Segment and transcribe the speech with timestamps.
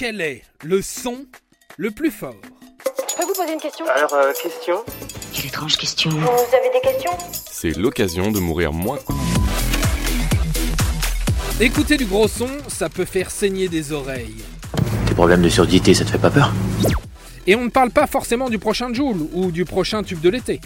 [0.00, 1.26] quel est le son
[1.76, 2.40] le plus fort?
[3.06, 3.84] Je peux vous poser une question?
[3.94, 4.76] Alors, euh, question?
[5.34, 6.08] Quelle étrange question.
[6.08, 7.10] Vous avez des questions?
[7.50, 8.98] C'est l'occasion de mourir moins.
[11.60, 14.42] Écouter du gros son, ça peut faire saigner des oreilles.
[15.06, 16.50] Tes problèmes de surdité, ça te fait pas peur?
[17.46, 20.62] Et on ne parle pas forcément du prochain Joule ou du prochain tube de l'été.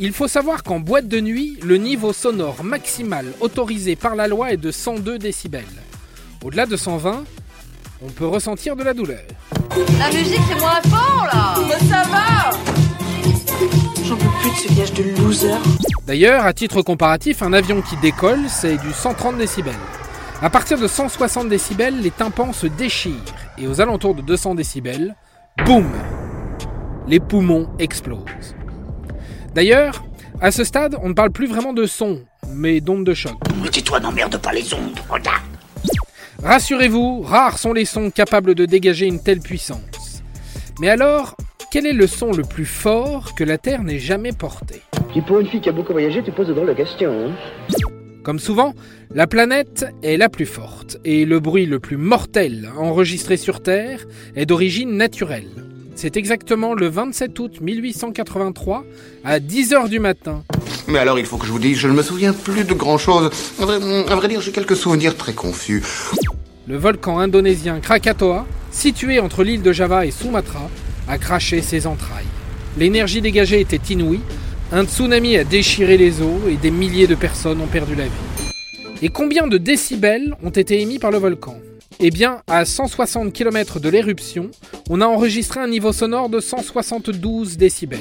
[0.00, 4.50] Il faut savoir qu'en boîte de nuit, le niveau sonore maximal autorisé par la loi
[4.50, 5.62] est de 102 décibels.
[6.42, 7.22] Au-delà de 120,
[8.04, 9.20] on peut ressentir de la douleur.
[9.98, 12.50] La musique c'est moins fort là Mais ça va
[14.04, 15.60] J'en peux plus de ce village de losers.
[16.06, 19.72] D'ailleurs, à titre comparatif, un avion qui décolle, c'est du 130 décibels.
[20.42, 23.14] À partir de 160 décibels, les tympans se déchirent
[23.56, 25.14] et aux alentours de 200 décibels,
[25.64, 25.86] boum
[27.06, 28.56] Les poumons explosent.
[29.54, 30.02] D'ailleurs,
[30.40, 33.36] à ce stade, on ne parle plus vraiment de son, mais d'ondes de choc.
[33.62, 35.51] Mais tais-toi, n'emmerde pas les ondes, regarde
[36.42, 40.22] Rassurez-vous, rares sont les sons capables de dégager une telle puissance.
[40.80, 41.36] Mais alors,
[41.70, 44.82] quel est le son le plus fort que la Terre n'ait jamais porté?
[45.10, 47.12] Puis pour une fille qui a beaucoup voyagé, tu poses de drôles de questions.
[47.12, 47.32] Hein
[48.24, 48.74] Comme souvent,
[49.14, 54.04] la planète est la plus forte, et le bruit le plus mortel enregistré sur Terre
[54.34, 55.46] est d'origine naturelle.
[55.94, 58.84] C'est exactement le 27 août 1883,
[59.24, 60.42] à 10h du matin,
[60.88, 63.30] Mais alors, il faut que je vous dise, je ne me souviens plus de grand-chose.
[63.60, 65.82] À vrai, à vrai dire, j'ai quelques souvenirs très confus.
[66.66, 70.70] Le volcan indonésien Krakatoa, situé entre l'île de Java et Sumatra,
[71.08, 72.24] a craché ses entrailles.
[72.78, 74.20] L'énergie dégagée était inouïe,
[74.70, 78.54] un tsunami a déchiré les eaux et des milliers de personnes ont perdu la vie.
[79.02, 81.56] Et combien de décibels ont été émis par le volcan?
[81.98, 84.50] Eh bien, à 160 km de l'éruption,
[84.88, 87.98] on a enregistré un niveau sonore de 172 décibels.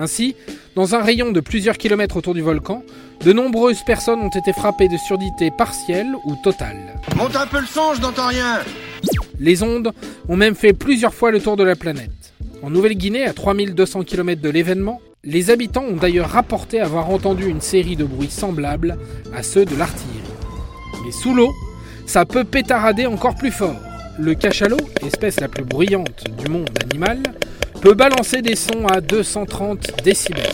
[0.00, 0.34] Ainsi,
[0.76, 2.82] dans un rayon de plusieurs kilomètres autour du volcan,
[3.22, 6.98] de nombreuses personnes ont été frappées de surdité partielle ou totale.
[7.16, 8.60] Monte un peu le son, je n'entends rien.
[9.38, 9.92] Les ondes
[10.28, 12.32] ont même fait plusieurs fois le tour de la planète.
[12.62, 17.60] En Nouvelle-Guinée, à 3200 km de l'événement, les habitants ont d'ailleurs rapporté avoir entendu une
[17.60, 18.96] série de bruits semblables
[19.34, 20.16] à ceux de l'artillerie.
[21.04, 21.52] Mais sous l'eau,
[22.06, 23.76] ça peut pétarader encore plus fort.
[24.18, 27.22] Le cachalot, espèce la plus bruyante du monde animal,
[27.80, 30.44] peut balancer des sons à 230 décibels.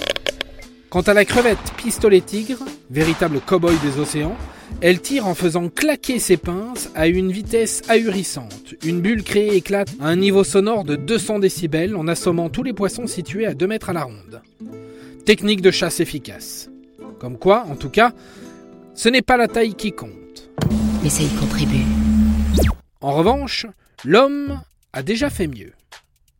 [0.91, 4.37] Quant à la crevette pistolet tigre, véritable cow-boy des océans,
[4.81, 8.75] elle tire en faisant claquer ses pinces à une vitesse ahurissante.
[8.85, 12.73] Une bulle créée éclate à un niveau sonore de 200 décibels en assommant tous les
[12.73, 14.41] poissons situés à 2 mètres à la ronde.
[15.25, 16.71] Technique de chasse efficace.
[17.19, 18.13] Comme quoi, en tout cas,
[18.95, 20.51] ce n'est pas la taille qui compte.
[21.03, 21.85] Mais ça y contribue.
[23.01, 23.67] En revanche,
[24.05, 24.61] l'homme
[24.93, 25.73] a déjà fait mieux.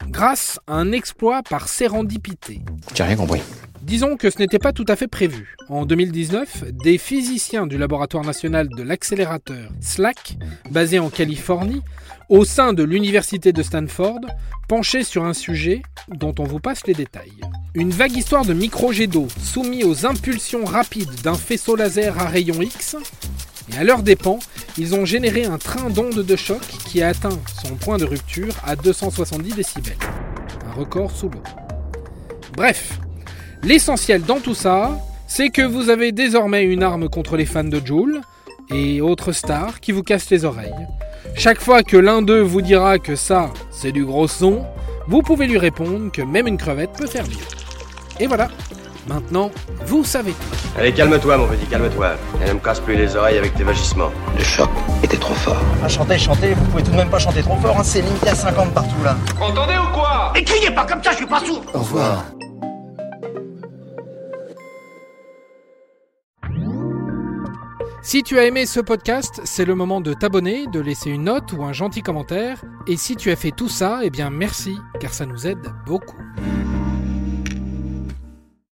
[0.09, 2.61] Grâce à un exploit par sérendipité.
[2.95, 3.43] J'ai rien compris.
[3.83, 5.57] Disons que ce n'était pas tout à fait prévu.
[5.69, 10.37] En 2019, des physiciens du laboratoire national de l'accélérateur SLAC,
[10.71, 11.83] basé en Californie,
[12.29, 14.21] au sein de l'université de Stanford,
[14.69, 17.39] penchaient sur un sujet dont on vous passe les détails.
[17.75, 22.61] Une vague histoire de micro-jets d'eau soumis aux impulsions rapides d'un faisceau laser à rayon
[22.63, 22.97] X,
[23.73, 24.39] et à leur dépens,
[24.79, 28.55] ils ont généré un train d'ondes de choc qui a atteint son point de rupture
[28.65, 29.97] à 270 décibels.
[30.69, 31.43] Un record sous l'eau.
[32.57, 32.99] Bref,
[33.67, 37.85] L'essentiel dans tout ça, c'est que vous avez désormais une arme contre les fans de
[37.85, 38.21] Joule
[38.71, 40.87] et autres stars qui vous cassent les oreilles.
[41.35, 44.65] Chaque fois que l'un d'eux vous dira que ça, c'est du gros son,
[45.09, 48.21] vous pouvez lui répondre que même une crevette peut faire mieux.
[48.21, 48.49] Et voilà,
[49.09, 49.51] maintenant,
[49.87, 50.79] vous savez tout.
[50.79, 52.15] Allez, calme-toi, mon petit, calme-toi.
[52.45, 54.11] Et ne me casse plus les oreilles avec tes vagissements.
[54.37, 54.71] Le choc
[55.03, 55.61] était trop fort.
[55.83, 58.29] Ah, chantez, chantez, vous pouvez tout de même pas chanter trop fort, hein, c'est limité
[58.29, 59.17] à 50 partout là.
[59.41, 60.33] Entendez ou quoi?
[60.37, 62.25] Et criez pas comme ça, je suis pas sourd Au revoir.
[68.03, 71.53] Si tu as aimé ce podcast, c'est le moment de t'abonner, de laisser une note
[71.53, 72.65] ou un gentil commentaire.
[72.87, 76.17] Et si tu as fait tout ça, eh bien merci, car ça nous aide beaucoup.